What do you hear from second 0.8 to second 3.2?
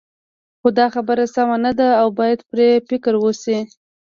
خبره سمه نه ده او باید پرې فکر